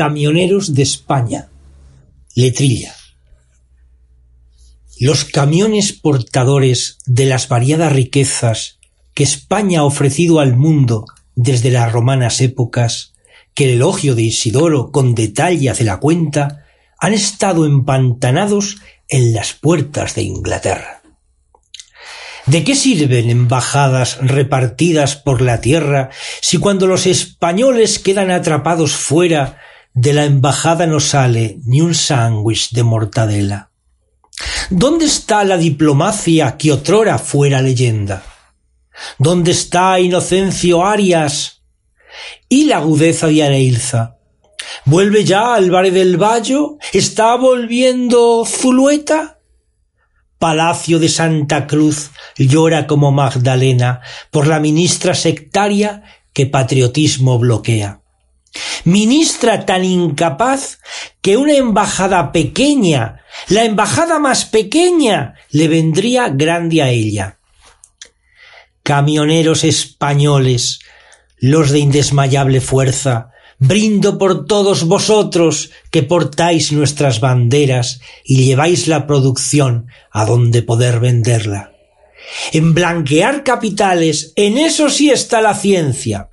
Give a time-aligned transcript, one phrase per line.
[0.00, 1.50] Camioneros de España.
[2.34, 2.94] Letrilla.
[4.98, 8.78] Los camiones portadores de las variadas riquezas
[9.12, 13.12] que España ha ofrecido al mundo desde las romanas épocas,
[13.52, 16.64] que el elogio de Isidoro con detalle hace la cuenta,
[16.98, 21.02] han estado empantanados en las puertas de Inglaterra.
[22.46, 26.08] ¿De qué sirven embajadas repartidas por la tierra
[26.40, 29.58] si cuando los españoles quedan atrapados fuera
[29.94, 33.70] de la embajada no sale ni un sándwich de mortadela.
[34.70, 38.22] ¿Dónde está la diplomacia que otrora fuera leyenda?
[39.18, 41.62] ¿Dónde está Inocencio Arias
[42.48, 44.16] y la agudeza de Areilza?
[44.84, 46.76] ¿Vuelve ya Álvarez del Valle?
[46.92, 49.38] ¿Está volviendo Zulueta?
[50.38, 56.02] Palacio de Santa Cruz llora como Magdalena por la ministra sectaria
[56.32, 57.99] que patriotismo bloquea
[58.84, 60.78] ministra tan incapaz
[61.22, 67.38] que una embajada pequeña, la embajada más pequeña, le vendría grande a ella.
[68.82, 70.80] Camioneros españoles,
[71.38, 79.06] los de indesmayable fuerza, brindo por todos vosotros que portáis nuestras banderas y lleváis la
[79.06, 81.72] producción a donde poder venderla.
[82.52, 86.29] En blanquear capitales, en eso sí está la ciencia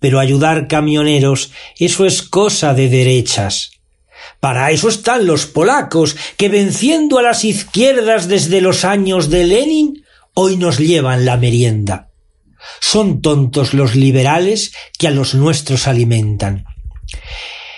[0.00, 3.72] pero ayudar camioneros, eso es cosa de derechas.
[4.40, 10.04] Para eso están los polacos, que venciendo a las izquierdas desde los años de Lenin,
[10.34, 12.10] hoy nos llevan la merienda.
[12.80, 16.64] Son tontos los liberales que a los nuestros alimentan.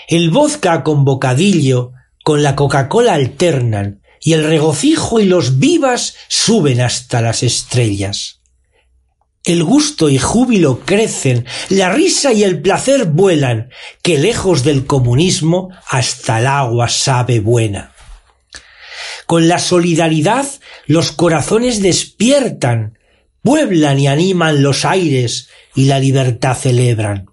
[0.09, 1.93] El vodka con bocadillo,
[2.25, 8.40] con la Coca-Cola alternan, y el regocijo y los vivas suben hasta las estrellas.
[9.50, 15.71] El gusto y júbilo crecen, la risa y el placer vuelan, que lejos del comunismo
[15.88, 17.93] hasta el agua sabe buena.
[19.27, 20.47] Con la solidaridad
[20.87, 22.97] los corazones despiertan,
[23.43, 27.27] pueblan y animan los aires y la libertad celebran.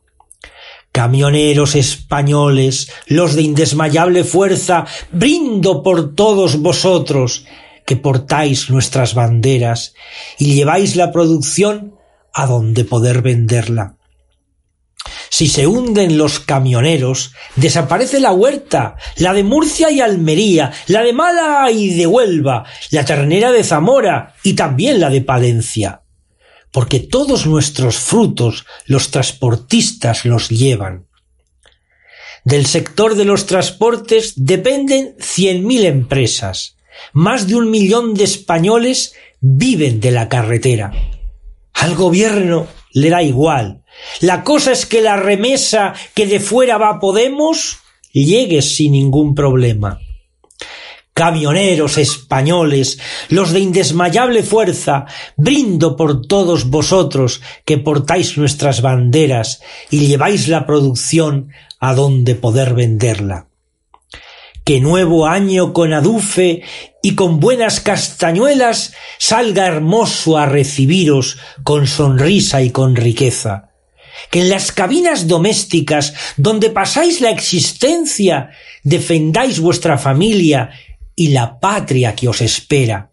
[0.91, 7.45] Camioneros españoles, los de indesmayable fuerza, brindo por todos vosotros,
[7.85, 9.93] que portáis nuestras banderas
[10.39, 11.96] y lleváis la producción
[12.37, 13.95] a donde poder venderla.
[15.29, 21.13] Si se hunden los camioneros, desaparece la huerta, la de Murcia y Almería, la de
[21.13, 26.03] Málaga y de Huelva, la ternera de Zamora y también la de Palencia.
[26.71, 31.07] Porque todos nuestros frutos los transportistas los llevan.
[32.43, 36.77] Del sector de los transportes dependen cien mil empresas.
[37.13, 40.91] Más de un millón de españoles viven de la carretera.
[41.79, 43.83] Al gobierno le da igual.
[44.21, 47.79] La cosa es que la remesa que de fuera va a Podemos
[48.25, 49.99] llegue sin ningún problema.
[51.13, 52.99] Camioneros españoles,
[53.29, 55.05] los de indesmayable fuerza,
[55.35, 61.49] brindo por todos vosotros que portáis nuestras banderas y lleváis la producción
[61.79, 63.47] a donde poder venderla
[64.67, 66.61] que nuevo año con adufe
[67.01, 73.71] y con buenas castañuelas salga hermoso a recibiros con sonrisa y con riqueza.
[74.29, 78.49] Que en las cabinas domésticas donde pasáis la existencia
[78.83, 80.71] defendáis vuestra familia
[81.15, 83.11] y la patria que os espera.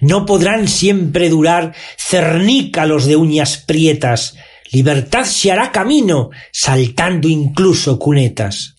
[0.00, 4.34] No podrán siempre durar cernícalos de uñas prietas,
[4.72, 8.75] libertad se hará camino, saltando incluso cunetas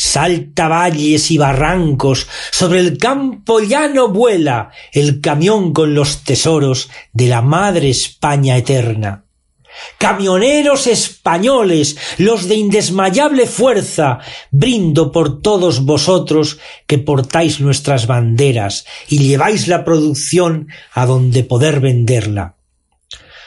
[0.00, 7.26] salta valles y barrancos, sobre el campo llano vuela el camión con los tesoros de
[7.26, 9.24] la madre España eterna.
[9.98, 14.20] Camioneros españoles, los de indesmayable fuerza,
[14.50, 21.80] brindo por todos vosotros que portáis nuestras banderas y lleváis la producción a donde poder
[21.80, 22.56] venderla.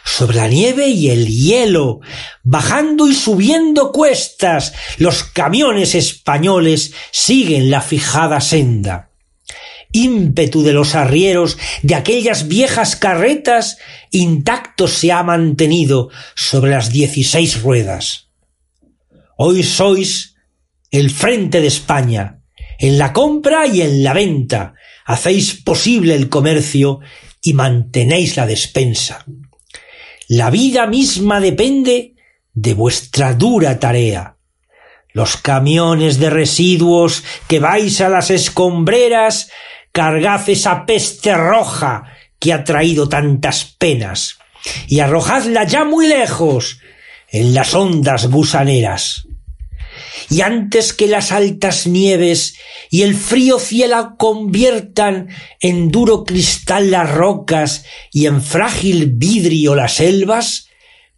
[0.06, 2.02] Sobre la nieve y el hielo,
[2.44, 9.10] bajando y subiendo cuestas, los camiones españoles siguen la fijada senda
[9.94, 13.78] ímpetu de los arrieros de aquellas viejas carretas
[14.12, 18.28] intacto se ha mantenido sobre las dieciséis ruedas.
[19.38, 20.36] Hoy sois
[20.92, 22.42] el frente de España,
[22.80, 24.74] en la compra y en la venta,
[25.06, 27.00] hacéis posible el comercio
[27.42, 29.26] y mantenéis la despensa.
[30.36, 32.16] La vida misma depende
[32.56, 34.38] de vuestra dura tarea.
[35.12, 39.52] Los camiones de residuos que vais a las escombreras
[39.92, 42.06] cargad esa peste roja
[42.40, 44.40] que ha traído tantas penas,
[44.88, 46.80] y arrojadla ya muy lejos,
[47.30, 49.28] en las ondas gusaneras.
[50.30, 52.56] Y antes que las altas nieves
[52.90, 55.30] y el frío cielo conviertan
[55.60, 60.68] en duro cristal las rocas y en frágil vidrio las selvas,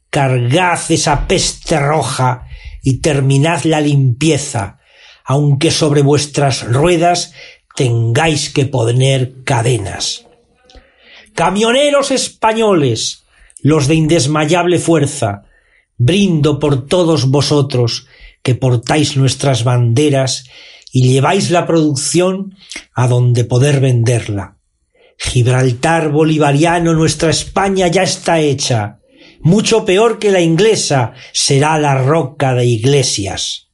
[0.10, 2.48] cargad esa peste roja
[2.82, 4.80] y terminad la limpieza,
[5.26, 7.34] aunque sobre vuestras ruedas
[7.76, 10.26] tengáis que poner cadenas.
[11.34, 13.26] Camioneros españoles,
[13.62, 15.44] los de indesmayable fuerza,
[15.98, 18.08] brindo por todos vosotros
[18.46, 20.46] que portáis nuestras banderas
[20.92, 22.56] y lleváis la producción
[22.94, 24.58] a donde poder venderla.
[25.18, 29.00] Gibraltar bolivariano, nuestra España ya está hecha.
[29.42, 33.70] Mucho peor que la inglesa será la roca de iglesias.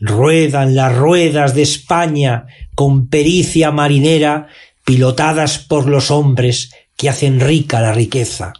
[0.00, 4.48] Ruedan las ruedas de España con pericia marinera
[4.84, 8.52] pilotadas por los hombres que hacen rica la riqueza.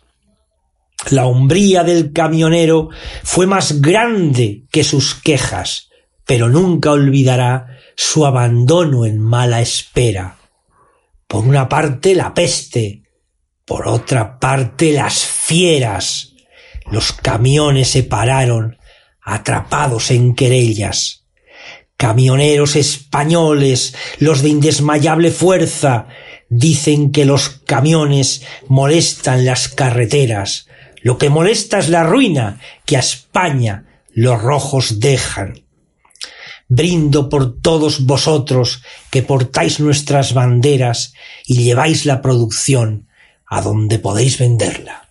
[1.11, 2.89] La hombría del camionero
[3.23, 5.91] fue más grande que sus quejas,
[6.27, 10.39] pero nunca olvidará su abandono en mala espera.
[11.27, 13.03] Por una parte la peste,
[13.65, 16.35] por otra parte las fieras.
[16.91, 18.79] Los camiones se pararon,
[19.23, 21.25] atrapados en querellas
[21.97, 26.07] camioneros españoles, los de indesmayable fuerza,
[26.49, 30.67] dicen que los camiones molestan las carreteras.
[31.05, 33.85] Lo que molesta es la ruina que a España
[34.15, 35.63] los rojos dejan.
[36.67, 41.13] Brindo por todos vosotros que portáis nuestras banderas
[41.45, 43.07] y lleváis la producción
[43.47, 45.11] a donde podéis venderla.